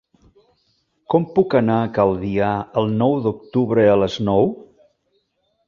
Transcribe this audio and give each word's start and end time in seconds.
Com 1.13 1.27
puc 1.35 1.55
anar 1.59 1.75
a 1.83 1.91
Calvià 1.99 2.49
el 2.83 2.91
nou 3.03 3.15
d'octubre 3.29 3.87
a 3.93 4.01
les 4.07 4.19
nou? 4.33 4.53